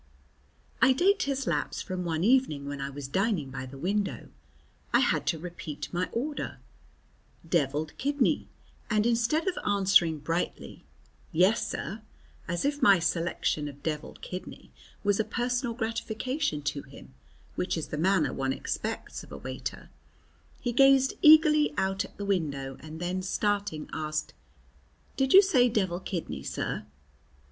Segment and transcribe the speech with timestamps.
[0.81, 4.29] I date his lapse from one evening when I was dining by the window.
[4.91, 6.57] I had to repeat my order
[7.47, 8.47] "Devilled kidney,"
[8.89, 10.85] and instead of answering brightly,
[11.31, 12.01] "Yes, sir,"
[12.47, 14.71] as if my selection of devilled kidney
[15.03, 17.13] was a personal gratification to him,
[17.53, 19.91] which is the manner one expects of a waiter,
[20.59, 24.33] he gazed eagerly out at the window, and then, starting, asked,
[25.15, 26.87] "Did you say devilled kidney, sir?"